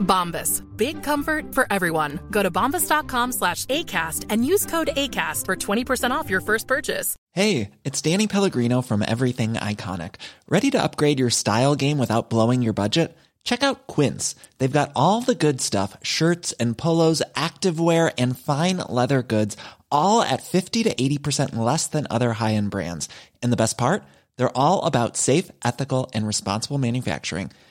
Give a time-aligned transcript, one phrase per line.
[0.00, 0.62] Bombas.
[0.76, 2.20] Big comfort for everyone.
[2.30, 7.16] Go to bombas.com slash ACAST and use code ACAST for 20% off your first purchase.
[7.32, 10.16] Hey, it's Danny Pellegrino from Everything Iconic.
[10.48, 13.16] Ready to upgrade your style game without blowing your budget?
[13.44, 14.34] Check out Quince.
[14.58, 19.56] They've got all the good stuff shirts and polos, activewear, and fine leather goods,
[19.90, 23.08] all at 50 to 80% less than other high end brands.
[23.42, 24.02] And the best part?
[24.36, 27.50] They're all about safe, ethical, and responsible manufacturing.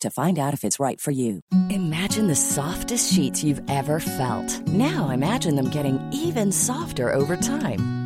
[0.00, 1.40] to find out if it's right for you.
[1.70, 4.66] Imagine the softest sheets you've ever felt.
[4.66, 8.05] Now imagine them getting even softer over time.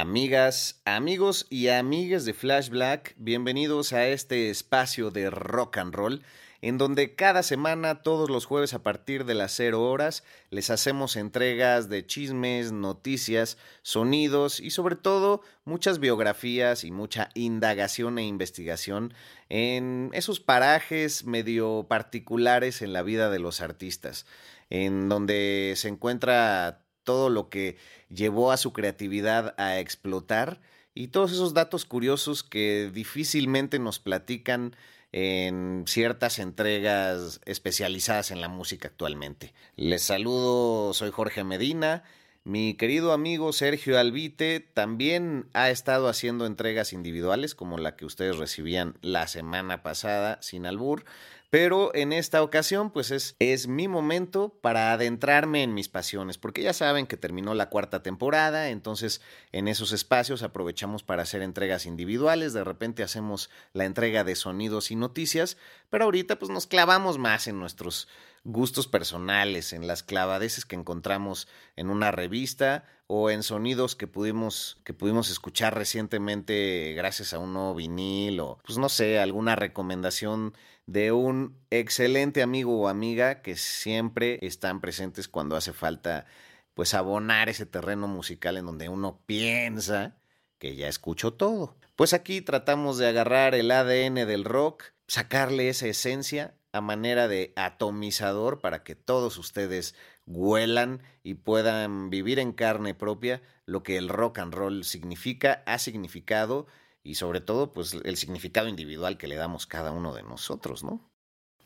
[0.00, 6.22] Amigas, amigos y amigas de Flash Black, bienvenidos a este espacio de rock and roll,
[6.62, 11.16] en donde cada semana, todos los jueves a partir de las 0 horas, les hacemos
[11.16, 19.12] entregas de chismes, noticias, sonidos y sobre todo muchas biografías y mucha indagación e investigación
[19.50, 24.24] en esos parajes medio particulares en la vida de los artistas,
[24.70, 27.76] en donde se encuentra todo lo que
[28.08, 30.60] llevó a su creatividad a explotar
[30.94, 34.76] y todos esos datos curiosos que difícilmente nos platican
[35.10, 39.52] en ciertas entregas especializadas en la música actualmente.
[39.74, 42.04] Les saludo, soy Jorge Medina.
[42.42, 48.38] Mi querido amigo Sergio Albite también ha estado haciendo entregas individuales como la que ustedes
[48.38, 51.04] recibían la semana pasada sin albur,
[51.50, 56.62] pero en esta ocasión, pues es, es mi momento para adentrarme en mis pasiones, porque
[56.62, 59.20] ya saben que terminó la cuarta temporada, entonces
[59.52, 64.90] en esos espacios aprovechamos para hacer entregas individuales, de repente hacemos la entrega de sonidos
[64.90, 65.58] y noticias,
[65.90, 68.08] pero ahorita pues nos clavamos más en nuestros
[68.44, 74.80] gustos personales, en las clavadeces que encontramos en una revista o en sonidos que pudimos,
[74.84, 80.54] que pudimos escuchar recientemente gracias a un nuevo vinil o, pues no sé, alguna recomendación
[80.86, 86.26] de un excelente amigo o amiga que siempre están presentes cuando hace falta
[86.74, 90.16] pues abonar ese terreno musical en donde uno piensa
[90.58, 91.76] que ya escuchó todo.
[91.96, 97.52] Pues aquí tratamos de agarrar el ADN del rock, sacarle esa esencia a manera de
[97.56, 99.94] atomizador para que todos ustedes
[100.26, 105.78] huelan y puedan vivir en carne propia lo que el rock and roll significa, ha
[105.78, 106.66] significado
[107.02, 111.10] y sobre todo pues el significado individual que le damos cada uno de nosotros, ¿no?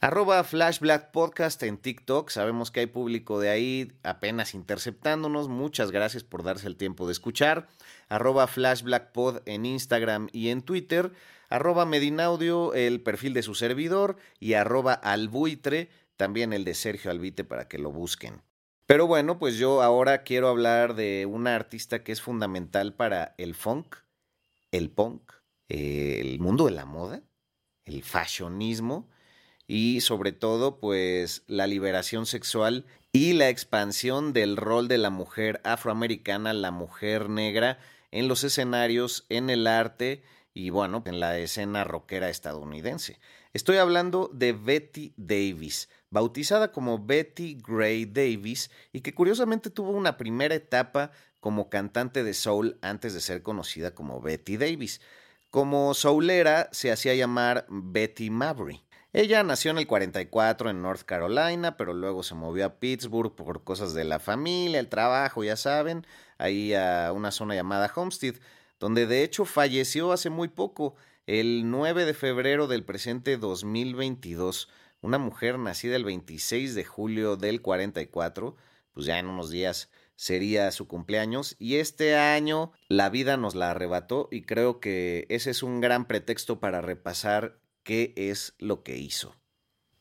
[0.00, 2.28] Arroba Flashback Podcast en TikTok.
[2.28, 5.48] Sabemos que hay público de ahí apenas interceptándonos.
[5.48, 7.68] Muchas gracias por darse el tiempo de escuchar.
[8.14, 11.11] Arroba Flashback Pod en Instagram y en Twitter.
[11.49, 14.19] Arroba Medinaudio, el perfil de su servidor.
[14.38, 18.40] Y arroba Albuitre, también el de Sergio Albite para que lo busquen.
[18.87, 23.56] Pero bueno, pues yo ahora quiero hablar de una artista que es fundamental para el
[23.56, 23.96] funk,
[24.70, 25.32] el punk,
[25.69, 27.20] el mundo de la moda,
[27.84, 29.08] el fashionismo
[29.66, 35.61] y sobre todo pues la liberación sexual y la expansión del rol de la mujer
[35.64, 37.78] afroamericana, la mujer negra
[38.14, 40.22] en los escenarios, en el arte
[40.55, 43.19] y bueno, en la escena rockera estadounidense.
[43.52, 50.16] Estoy hablando de Betty Davis, bautizada como Betty Gray Davis y que curiosamente tuvo una
[50.16, 55.00] primera etapa como cantante de soul antes de ser conocida como Betty Davis.
[55.50, 58.84] Como soulera se hacía llamar Betty Mabry.
[59.16, 63.62] Ella nació en el 44 en North Carolina, pero luego se movió a Pittsburgh por
[63.62, 66.05] cosas de la familia, el trabajo, ya saben,
[66.37, 68.34] ahí a una zona llamada Homestead,
[68.81, 70.96] donde de hecho falleció hace muy poco,
[71.28, 74.69] el 9 de febrero del presente 2022.
[75.00, 78.56] Una mujer nacida el 26 de julio del 44,
[78.94, 83.70] pues ya en unos días sería su cumpleaños y este año la vida nos la
[83.70, 88.96] arrebató y creo que ese es un gran pretexto para repasar qué es lo que
[88.96, 89.36] hizo.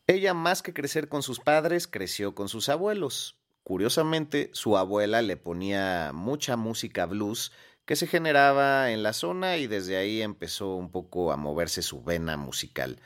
[0.07, 3.37] Ella, más que crecer con sus padres, creció con sus abuelos.
[3.63, 7.51] Curiosamente, su abuela le ponía mucha música blues
[7.85, 12.03] que se generaba en la zona y desde ahí empezó un poco a moverse su
[12.03, 12.99] vena musical.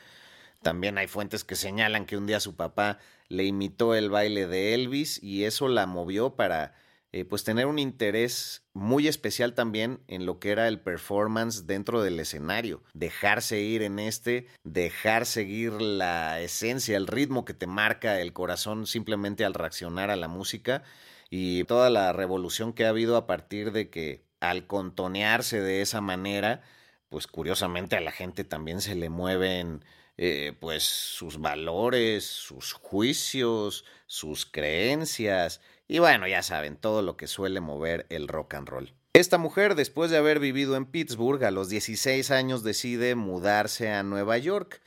[0.62, 2.98] También hay fuentes que señalan que un día su papá
[3.28, 6.74] le imitó el baile de Elvis y eso la movió para
[7.12, 12.02] eh, pues tener un interés muy especial también en lo que era el performance dentro
[12.02, 18.20] del escenario, dejarse ir en este, dejar seguir la esencia, el ritmo que te marca
[18.20, 20.82] el corazón simplemente al reaccionar a la música
[21.30, 26.02] y toda la revolución que ha habido a partir de que al contonearse de esa
[26.02, 26.60] manera,
[27.08, 29.82] pues curiosamente a la gente también se le mueven
[30.18, 37.26] eh, pues sus valores, sus juicios, sus creencias y bueno, ya saben, todo lo que
[37.26, 38.94] suele mover el rock and roll.
[39.14, 44.02] Esta mujer, después de haber vivido en Pittsburgh, a los 16 años decide mudarse a
[44.02, 44.80] Nueva York.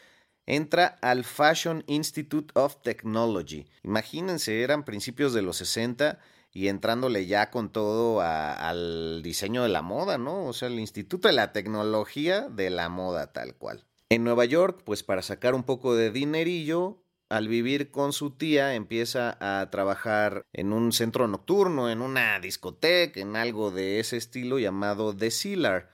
[0.45, 3.67] Entra al Fashion Institute of Technology.
[3.83, 6.19] Imagínense, eran principios de los 60
[6.53, 10.45] y entrándole ya con todo al diseño de la moda, ¿no?
[10.45, 13.85] O sea, el Instituto de la Tecnología de la Moda tal cual.
[14.09, 17.01] En Nueva York, pues para sacar un poco de dinerillo,
[17.31, 23.21] al vivir con su tía, empieza a trabajar en un centro nocturno, en una discoteca,
[23.21, 25.89] en algo de ese estilo llamado The Cellar.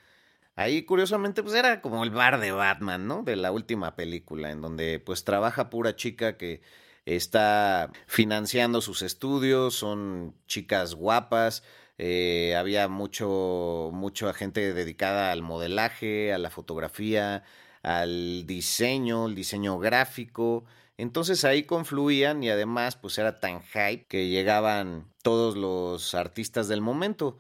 [0.56, 3.22] Ahí, curiosamente, pues era como el bar de Batman, ¿no?
[3.22, 6.62] De la última película, en donde pues trabaja pura chica que
[7.06, 11.64] está financiando sus estudios, son chicas guapas,
[12.00, 17.44] eh, había mucho, mucha gente dedicada al modelaje, a la fotografía,
[17.84, 20.66] al diseño, el diseño gráfico,
[20.98, 26.82] entonces ahí confluían y además pues era tan hype que llegaban todos los artistas del
[26.82, 27.38] momento.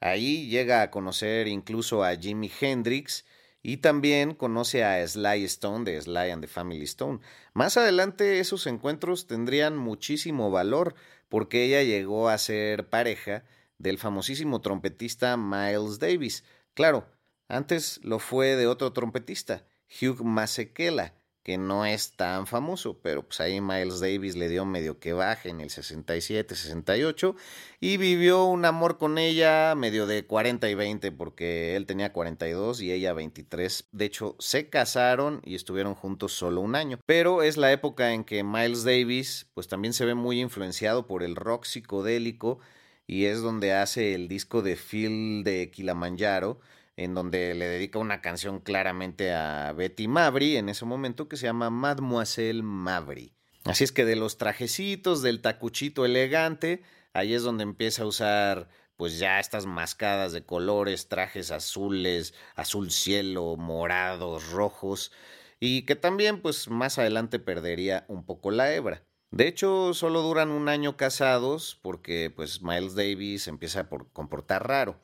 [0.00, 3.24] Ahí llega a conocer incluso a Jimi Hendrix
[3.62, 7.20] y también conoce a Sly Stone de Sly and the Family Stone.
[7.54, 10.94] Más adelante esos encuentros tendrían muchísimo valor
[11.28, 13.44] porque ella llegó a ser pareja
[13.78, 16.44] del famosísimo trompetista Miles Davis.
[16.74, 17.08] Claro,
[17.48, 19.64] antes lo fue de otro trompetista,
[20.00, 21.14] Hugh Masekela,
[21.48, 25.48] que no es tan famoso, pero pues ahí Miles Davis le dio medio que baje
[25.48, 27.36] en el 67, 68
[27.80, 32.82] y vivió un amor con ella medio de 40 y 20 porque él tenía 42
[32.82, 33.88] y ella 23.
[33.92, 38.24] De hecho, se casaron y estuvieron juntos solo un año, pero es la época en
[38.24, 42.58] que Miles Davis pues también se ve muy influenciado por el rock psicodélico
[43.06, 46.60] y es donde hace el disco de Phil de Kilimanjaro
[46.98, 51.46] en donde le dedica una canción claramente a Betty Mabry en ese momento que se
[51.46, 53.32] llama Mademoiselle Mabry.
[53.64, 58.68] Así es que de los trajecitos, del tacuchito elegante, ahí es donde empieza a usar
[58.96, 65.12] pues ya estas mascadas de colores, trajes azules, azul cielo, morados, rojos,
[65.60, 69.04] y que también pues más adelante perdería un poco la hebra.
[69.30, 74.98] De hecho, solo duran un año casados porque pues Miles Davis empieza a comportar raro.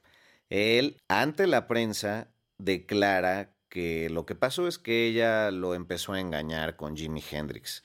[0.51, 6.21] Él, ante la prensa, declara que lo que pasó es que ella lo empezó a
[6.21, 7.83] engañar con Jimi Hendrix.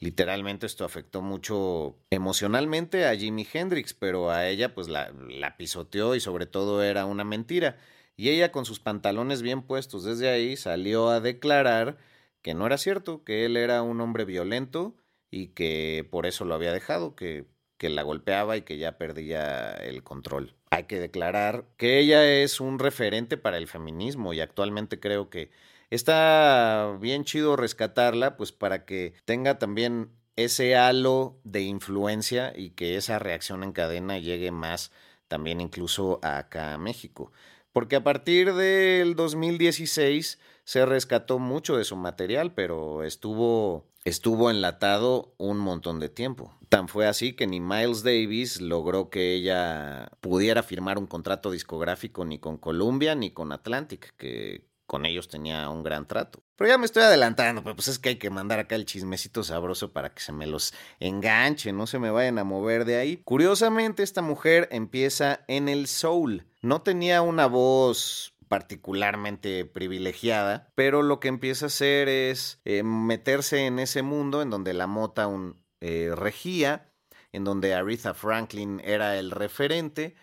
[0.00, 5.12] Literalmente esto afectó mucho emocionalmente a Jimi Hendrix, pero a ella pues la,
[5.56, 7.78] pisoteó y sobre todo era una mentira.
[8.16, 11.98] Y ella con sus pantalones bien puestos desde ahí salió a declarar
[12.42, 14.96] que no era cierto, que él era un hombre violento
[15.30, 17.46] y que por eso lo había dejado, que,
[17.78, 20.54] que la golpeaba y que ya perdía el control.
[20.70, 25.50] Hay que declarar que ella es un referente para el feminismo y actualmente creo que
[25.90, 32.96] está bien chido rescatarla, pues para que tenga también ese halo de influencia y que
[32.96, 34.92] esa reacción en cadena llegue más
[35.26, 37.32] también incluso acá a México.
[37.72, 45.34] Porque a partir del 2016 se rescató mucho de su material, pero estuvo estuvo enlatado
[45.38, 46.54] un montón de tiempo.
[46.68, 52.24] Tan fue así que ni Miles Davis logró que ella pudiera firmar un contrato discográfico
[52.24, 56.42] ni con Columbia ni con Atlantic, que con ellos tenía un gran trato.
[56.56, 59.44] Pero ya me estoy adelantando, pero pues es que hay que mandar acá el chismecito
[59.44, 63.18] sabroso para que se me los enganche, no se me vayan a mover de ahí.
[63.18, 66.46] Curiosamente, esta mujer empieza en el soul.
[66.62, 73.66] No tenía una voz particularmente privilegiada, pero lo que empieza a hacer es eh, meterse
[73.66, 76.90] en ese mundo en donde la Motown eh, regía,
[77.32, 80.16] en donde Aretha Franklin era el referente,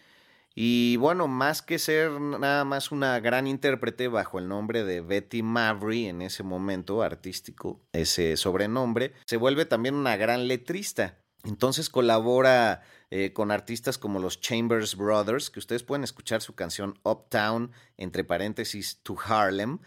[0.58, 5.44] y bueno, más que ser nada más una gran intérprete bajo el nombre de Betty
[5.44, 11.25] Mavry en ese momento artístico, ese sobrenombre, se vuelve también una gran letrista.
[11.46, 17.00] Entonces colabora eh, con artistas como los Chambers Brothers, que ustedes pueden escuchar su canción
[17.04, 19.80] Uptown, entre paréntesis, to Harlem,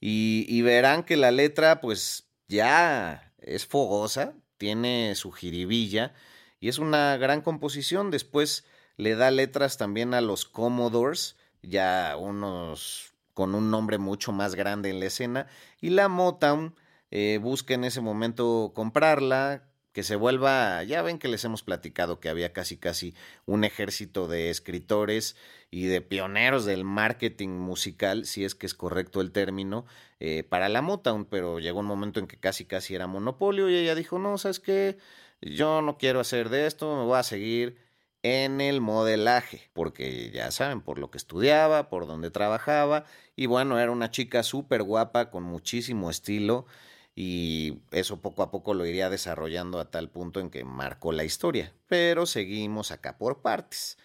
[0.00, 6.12] y, verán que la letra pues ya es fogosa, tiene su jiribilla,
[6.58, 8.10] y es una gran composición.
[8.10, 8.64] Después
[8.96, 14.90] le da letras también a los Commodores, ya unos con un nombre mucho más grande
[14.90, 15.46] en la escena,
[15.80, 16.74] y la Motown
[17.12, 22.18] eh, busca en ese momento comprarla, que se vuelva, ya ven que les hemos platicado
[22.18, 23.14] que había casi casi
[23.46, 25.36] un ejército de escritores
[25.70, 29.84] y de pioneros del marketing musical, si es que es correcto el término,
[30.20, 33.76] eh, para la Motown, pero llegó un momento en que casi casi era monopolio y
[33.76, 34.98] ella dijo, no, sabes qué,
[35.40, 37.76] yo no quiero hacer de esto, me voy a seguir
[38.22, 43.78] en el modelaje, porque ya saben, por lo que estudiaba, por donde trabajaba, y bueno,
[43.78, 46.66] era una chica súper guapa, con muchísimo estilo,
[47.14, 51.24] y eso poco a poco lo iría desarrollando a tal punto en que marcó la
[51.24, 51.72] historia.
[51.86, 53.98] Pero seguimos acá por partes.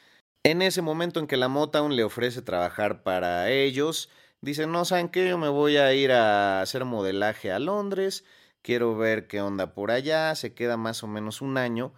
[0.43, 4.09] En ese momento en que la Motown le ofrece trabajar para ellos,
[4.41, 5.27] dicen, no, ¿saben qué?
[5.27, 8.23] Yo me voy a ir a hacer modelaje a Londres,
[8.61, 11.93] quiero ver qué onda por allá, se queda más o menos un año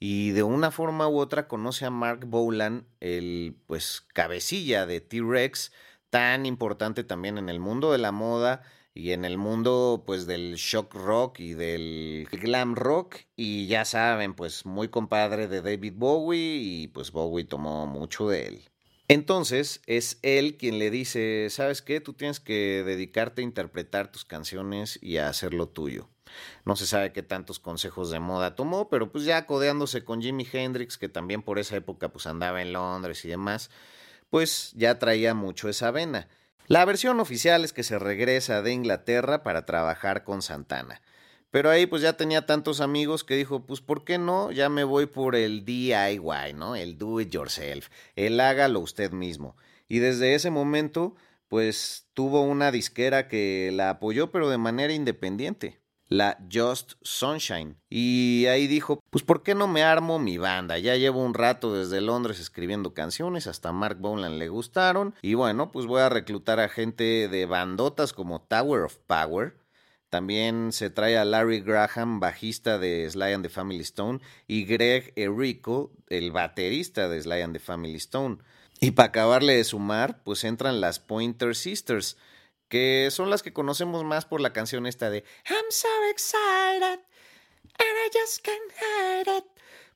[0.00, 5.72] y de una forma u otra conoce a Mark Bolan, el pues cabecilla de T-Rex,
[6.08, 8.62] tan importante también en el mundo de la moda
[8.94, 14.34] y en el mundo pues del shock rock y del glam rock y ya saben
[14.34, 18.62] pues muy compadre de David Bowie y pues Bowie tomó mucho de él.
[19.08, 22.00] Entonces es él quien le dice, ¿sabes qué?
[22.00, 26.08] Tú tienes que dedicarte a interpretar tus canciones y a hacerlo tuyo.
[26.64, 30.46] No se sabe qué tantos consejos de moda tomó, pero pues ya codeándose con Jimi
[30.52, 33.70] Hendrix, que también por esa época pues andaba en Londres y demás,
[34.30, 36.28] pues ya traía mucho esa vena.
[36.70, 41.02] La versión oficial es que se regresa de Inglaterra para trabajar con Santana.
[41.50, 44.52] Pero ahí pues ya tenía tantos amigos que dijo, pues ¿por qué no?
[44.52, 46.76] Ya me voy por el DIY, ¿no?
[46.76, 49.56] El do it yourself, el hágalo usted mismo.
[49.88, 51.16] Y desde ese momento
[51.48, 55.79] pues tuvo una disquera que la apoyó pero de manera independiente
[56.10, 57.76] la Just Sunshine.
[57.88, 60.76] Y ahí dijo, pues ¿por qué no me armo mi banda?
[60.76, 65.14] Ya llevo un rato desde Londres escribiendo canciones, hasta Mark Bolan le gustaron.
[65.22, 69.56] Y bueno, pues voy a reclutar a gente de bandotas como Tower of Power.
[70.10, 75.12] También se trae a Larry Graham, bajista de Sly and the Family Stone, y Greg
[75.14, 78.38] Erico, el baterista de Sly and the Family Stone.
[78.80, 82.16] Y para acabarle de sumar, pues entran las Pointer Sisters,
[82.70, 87.00] que son las que conocemos más por la canción esta de I'm so excited
[87.78, 89.44] and I just can't hide it.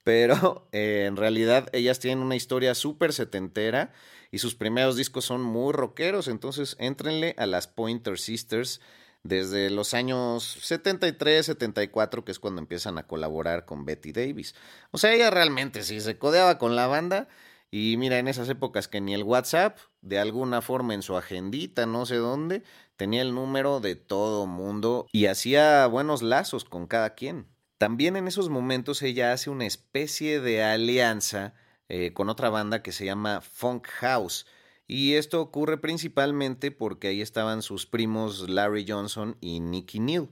[0.02, 3.92] Pero eh, en realidad ellas tienen una historia súper setentera
[4.30, 8.80] y sus primeros discos son muy rockeros, entonces éntrenle a las Pointer Sisters
[9.22, 14.54] desde los años 73, 74, que es cuando empiezan a colaborar con Betty Davis.
[14.90, 17.28] O sea, ella realmente sí se codeaba con la banda.
[17.76, 21.86] Y mira, en esas épocas que ni el WhatsApp, de alguna forma en su agendita,
[21.86, 22.62] no sé dónde,
[22.94, 27.48] tenía el número de todo mundo y hacía buenos lazos con cada quien.
[27.76, 31.54] También en esos momentos ella hace una especie de alianza
[31.88, 34.46] eh, con otra banda que se llama Funk House.
[34.86, 40.28] Y esto ocurre principalmente porque ahí estaban sus primos Larry Johnson y Nicky Neal.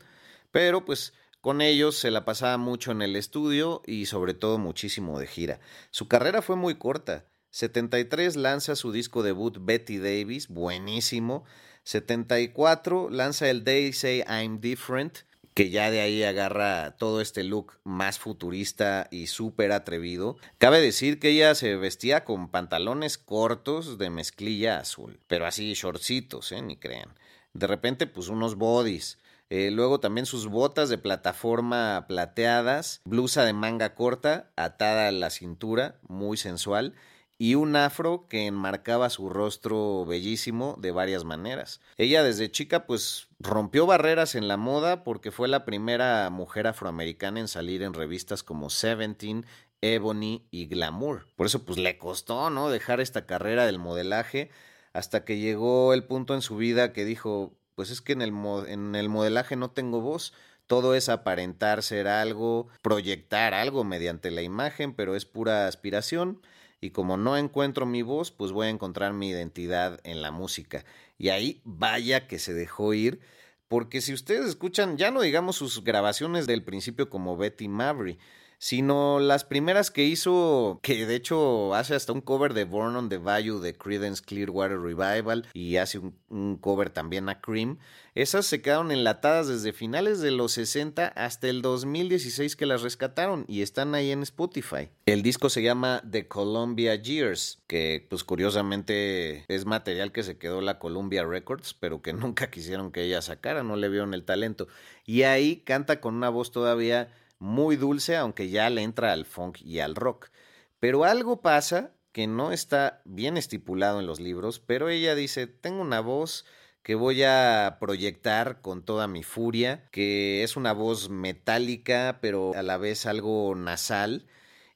[0.52, 5.18] Pero pues con ellos se la pasaba mucho en el estudio y sobre todo muchísimo
[5.18, 5.58] de gira.
[5.90, 7.31] Su carrera fue muy corta.
[7.52, 11.44] 73 lanza su disco debut Betty Davis, buenísimo.
[11.85, 15.18] 74 lanza el They Say I'm Different,
[15.52, 20.38] que ya de ahí agarra todo este look más futurista y súper atrevido.
[20.56, 26.52] Cabe decir que ella se vestía con pantalones cortos de mezclilla azul, pero así shortcitos,
[26.52, 26.62] ¿eh?
[26.62, 27.11] ni crean.
[27.52, 29.18] De repente, pues unos bodies.
[29.50, 35.28] Eh, luego también sus botas de plataforma plateadas, blusa de manga corta, atada a la
[35.28, 36.94] cintura, muy sensual
[37.42, 41.80] y un afro que enmarcaba su rostro bellísimo de varias maneras.
[41.96, 47.40] Ella desde chica pues rompió barreras en la moda porque fue la primera mujer afroamericana
[47.40, 49.44] en salir en revistas como Seventeen,
[49.80, 51.26] Ebony y Glamour.
[51.34, 52.70] Por eso pues le costó, ¿no?
[52.70, 54.49] Dejar esta carrera del modelaje
[54.92, 58.32] hasta que llegó el punto en su vida que dijo, pues es que en el,
[58.68, 60.32] en el modelaje no tengo voz,
[60.68, 66.40] todo es aparentar ser algo, proyectar algo mediante la imagen, pero es pura aspiración
[66.82, 70.84] y como no encuentro mi voz, pues voy a encontrar mi identidad en la música.
[71.16, 73.20] Y ahí vaya que se dejó ir,
[73.68, 78.18] porque si ustedes escuchan, ya no digamos sus grabaciones del principio como Betty Mavry,
[78.62, 83.09] sino las primeras que hizo, que de hecho hace hasta un cover de Born on
[83.09, 87.81] the Bayou de Creedence Clearwater Revival y hace un, cover también a Cream.
[88.14, 93.47] Esas se quedaron enlatadas desde finales de los 60 hasta el 2016 que las rescataron
[93.49, 94.90] y están ahí en Spotify.
[95.07, 100.61] El disco se llama The Columbia Years, que pues curiosamente es material que se quedó
[100.61, 104.69] la Columbia Records, pero que nunca quisieron que ella sacara, no le vieron el talento.
[105.04, 109.61] Y ahí canta con una voz todavía muy dulce, aunque ya le entra al funk
[109.63, 110.31] y al rock.
[110.78, 115.83] Pero algo pasa que no está bien estipulado en los libros, pero ella dice, tengo
[115.83, 116.45] una voz
[116.85, 122.63] que voy a proyectar con toda mi furia, que es una voz metálica, pero a
[122.63, 124.28] la vez algo nasal.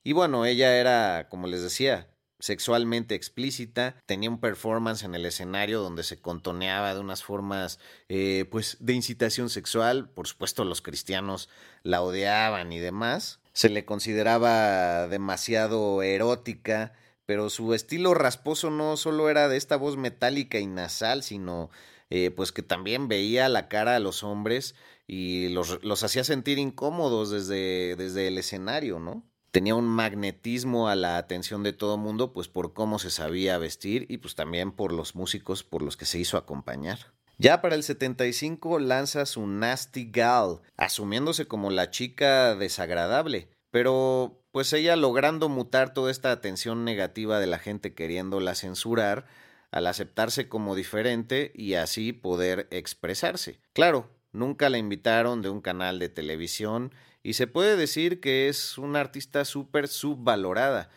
[0.02, 5.80] Y bueno, ella era, como les decía, sexualmente explícita, tenía un performance en el escenario
[5.80, 11.48] donde se contoneaba de unas formas eh, pues de incitación sexual, por supuesto los cristianos
[11.82, 16.92] la odiaban y demás, se le consideraba demasiado erótica,
[17.24, 21.70] pero su estilo rasposo no solo era de esta voz metálica y nasal, sino
[22.10, 24.74] eh, pues que también veía la cara a los hombres
[25.06, 29.24] y los, los hacía sentir incómodos desde, desde el escenario, ¿no?
[29.56, 34.04] Tenía un magnetismo a la atención de todo mundo, pues por cómo se sabía vestir
[34.10, 36.98] y pues también por los músicos por los que se hizo acompañar.
[37.38, 44.74] Ya para el 75 lanza su Nasty Gal, asumiéndose como la chica desagradable, pero pues
[44.74, 49.24] ella logrando mutar toda esta atención negativa de la gente queriéndola censurar,
[49.70, 53.58] al aceptarse como diferente y así poder expresarse.
[53.72, 56.92] Claro, nunca la invitaron de un canal de televisión
[57.26, 60.90] y se puede decir que es una artista súper subvalorada.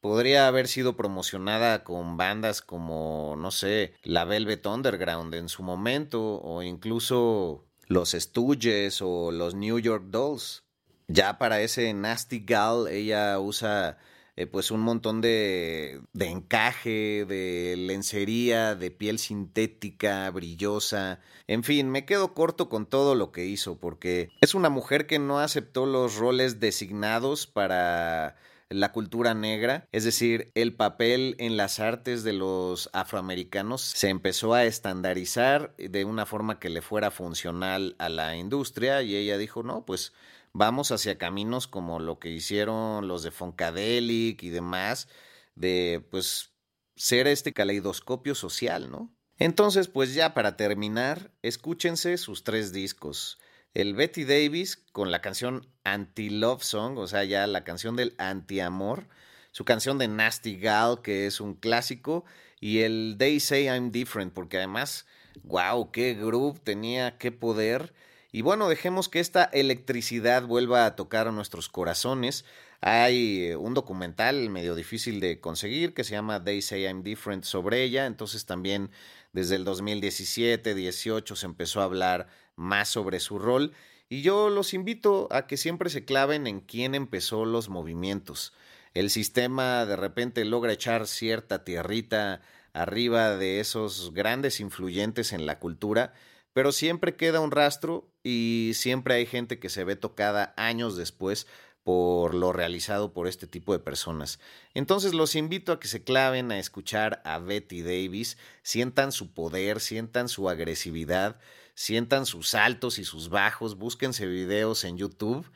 [0.00, 6.40] Podría haber sido promocionada con bandas como, no sé, la Velvet Underground en su momento,
[6.40, 10.62] o incluso los Stooges o los New York Dolls.
[11.08, 13.98] Ya para ese Nasty Gal ella usa
[14.36, 21.20] eh, pues un montón de, de encaje, de lencería, de piel sintética, brillosa.
[21.46, 25.18] En fin, me quedo corto con todo lo que hizo, porque es una mujer que
[25.18, 28.36] no aceptó los roles designados para
[28.74, 34.54] la cultura negra, es decir, el papel en las artes de los afroamericanos se empezó
[34.54, 39.62] a estandarizar de una forma que le fuera funcional a la industria y ella dijo,
[39.62, 40.12] no, pues
[40.54, 45.08] vamos hacia caminos como lo que hicieron los de Funkadelic y demás,
[45.54, 46.52] de pues
[46.96, 49.14] ser este caleidoscopio social, ¿no?
[49.38, 53.38] Entonces, pues ya para terminar, escúchense sus tres discos.
[53.74, 59.08] El Betty Davis con la canción Anti-Love Song, o sea, ya la canción del anti-amor,
[59.50, 62.24] su canción de Nasty Gal, que es un clásico,
[62.60, 65.06] y el They Say I'm Different, porque además,
[65.42, 67.92] wow, qué groove tenía, qué poder.
[68.34, 72.44] Y bueno, dejemos que esta electricidad vuelva a tocar nuestros corazones.
[72.80, 77.44] Hay eh, un documental medio difícil de conseguir que se llama They Say I'm Different
[77.44, 78.90] sobre ella, entonces también
[79.32, 83.72] desde el 2017-18 se empezó a hablar más sobre su rol.
[84.08, 88.52] Y yo los invito a que siempre se claven en quién empezó los movimientos.
[88.94, 92.40] El sistema de repente logra echar cierta tierrita
[92.72, 96.14] arriba de esos grandes influyentes en la cultura,
[96.52, 101.46] pero siempre queda un rastro y siempre hay gente que se ve tocada años después
[101.84, 104.40] por lo realizado por este tipo de personas.
[104.72, 109.80] Entonces los invito a que se claven a escuchar a Betty Davis, sientan su poder,
[109.80, 111.38] sientan su agresividad,
[111.74, 115.46] sientan sus altos y sus bajos, búsquense videos en YouTube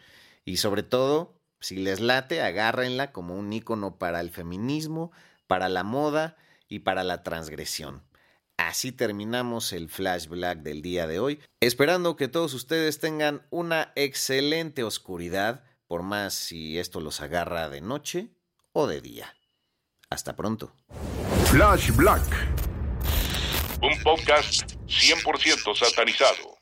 [0.45, 5.11] y sobre todo, si les late, agárrenla como un ícono para el feminismo,
[5.47, 6.37] para la moda
[6.69, 8.03] y para la transgresión.
[8.59, 13.93] Así terminamos el Flash Black del día de hoy, esperando que todos ustedes tengan una
[13.95, 18.31] excelente oscuridad, por más si esto los agarra de noche
[18.73, 19.33] o de día.
[20.11, 20.75] Hasta pronto.
[21.47, 22.25] Flash Black.
[23.81, 26.58] Un podcast 100% satanizado.